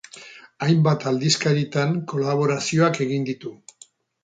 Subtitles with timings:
[0.67, 3.55] Hainbat aldizkaritan kolaborazioak egin ditu.